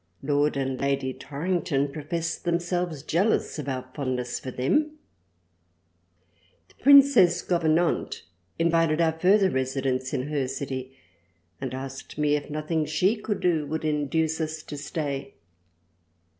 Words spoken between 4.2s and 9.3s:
for them: The Princess Governante invited our